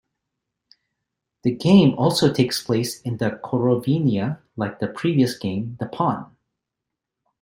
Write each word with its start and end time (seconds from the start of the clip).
The 1.43 1.51
game 1.51 1.93
also 1.93 2.33
takes 2.33 2.59
place 2.63 3.01
in 3.03 3.19
Kerovnia 3.19 4.39
like 4.55 4.79
the 4.79 4.87
previous 4.87 5.37
game 5.37 5.77
"The 5.79 5.85
Pawn". 5.85 6.35